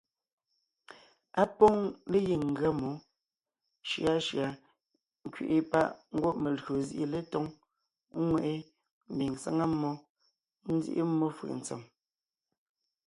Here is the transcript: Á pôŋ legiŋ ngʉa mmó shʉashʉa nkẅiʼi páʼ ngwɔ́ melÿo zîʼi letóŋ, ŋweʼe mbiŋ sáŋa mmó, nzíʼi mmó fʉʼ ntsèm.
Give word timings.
Á 1.41 1.43
pôŋ 1.57 1.75
legiŋ 2.11 2.41
ngʉa 2.51 2.69
mmó 2.75 2.91
shʉashʉa 3.89 4.47
nkẅiʼi 5.25 5.57
páʼ 5.71 5.85
ngwɔ́ 6.15 6.31
melÿo 6.41 6.73
zîʼi 6.87 7.05
letóŋ, 7.13 7.45
ŋweʼe 8.27 8.53
mbiŋ 9.13 9.31
sáŋa 9.43 9.65
mmó, 9.73 9.91
nzíʼi 10.73 11.01
mmó 11.09 11.27
fʉʼ 11.37 11.51
ntsèm. 11.59 11.81